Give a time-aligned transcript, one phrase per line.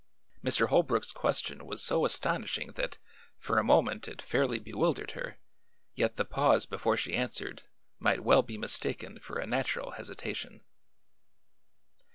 [0.43, 0.69] Mr.
[0.69, 2.97] Holbrook's question was so astonishing that
[3.37, 5.37] for a moment it fairly bewildered her,
[5.93, 7.61] yet the pause before she answered
[7.99, 10.63] might well be mistaken for a natural hesitation.